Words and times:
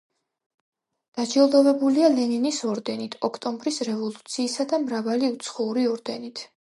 დაჯილდოებულია 1.17 2.09
ლენინის 2.15 2.61
ორდენით, 2.71 3.17
ოქტომბრის 3.29 3.77
რევოლუციისა 3.91 4.67
და 4.73 4.81
მრავალი 4.87 5.31
უცხოური 5.37 5.87
ორდენით. 5.93 6.45